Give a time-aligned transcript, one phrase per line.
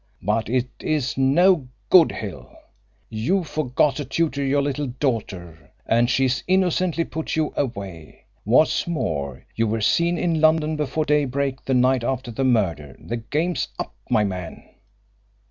[0.23, 0.49] But
[0.79, 2.49] it's no good, Hill.
[3.07, 8.23] You forgot to tutor your little daughter, and she's innocently put you away.
[8.43, 12.97] What's more, you were seen in London before daybreak the night after the murder.
[12.99, 14.63] The game's up, my man."